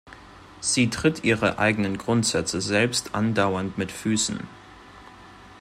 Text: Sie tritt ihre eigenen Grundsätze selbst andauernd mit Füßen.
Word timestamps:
Sie 0.61 0.89
tritt 0.89 1.23
ihre 1.23 1.59
eigenen 1.59 1.95
Grundsätze 1.99 2.59
selbst 2.59 3.13
andauernd 3.13 3.77
mit 3.77 3.91
Füßen. 3.91 4.39